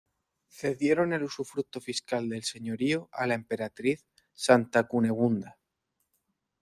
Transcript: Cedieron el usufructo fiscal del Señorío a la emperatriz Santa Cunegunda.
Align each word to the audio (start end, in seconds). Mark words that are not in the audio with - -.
Cedieron 0.49 1.13
el 1.13 1.21
usufructo 1.21 1.79
fiscal 1.79 2.27
del 2.27 2.43
Señorío 2.43 3.07
a 3.11 3.27
la 3.27 3.35
emperatriz 3.35 4.03
Santa 4.33 4.87
Cunegunda. 4.87 5.59